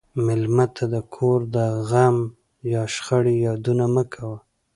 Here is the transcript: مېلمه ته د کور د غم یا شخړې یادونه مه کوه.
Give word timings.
مېلمه 0.25 0.65
ته 0.75 0.85
د 0.93 0.95
کور 1.15 1.39
د 1.55 1.57
غم 1.89 2.17
یا 2.73 2.81
شخړې 2.93 3.35
یادونه 3.47 3.85
مه 3.95 4.03
کوه. 4.13 4.37